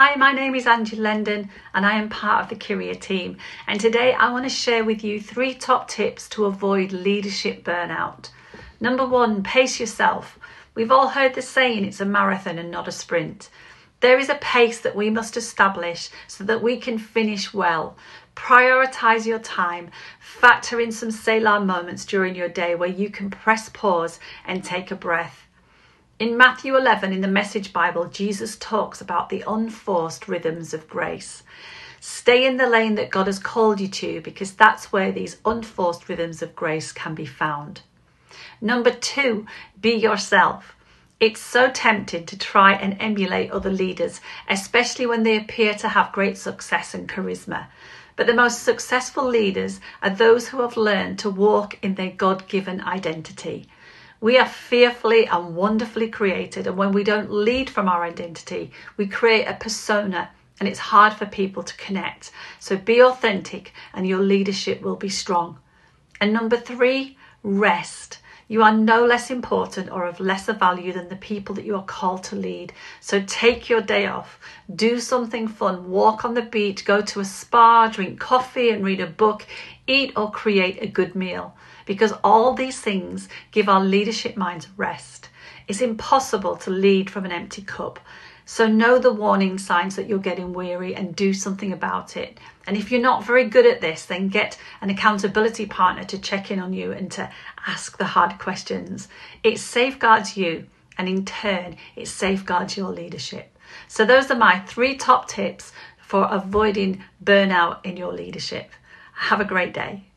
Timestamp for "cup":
87.60-88.00